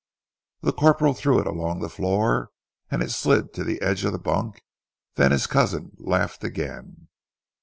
The 0.61 0.73
corporal 0.73 1.13
threw 1.13 1.39
it 1.39 1.45
along 1.45 1.79
the 1.81 1.87
floor 1.87 2.49
and 2.89 3.03
it 3.03 3.11
slid 3.11 3.53
to 3.53 3.63
the 3.63 3.79
edge 3.83 4.03
of 4.03 4.11
the 4.13 4.17
bunk, 4.17 4.63
then 5.13 5.29
his 5.29 5.45
cousin 5.45 5.91
laughed 5.99 6.43
again. 6.43 7.07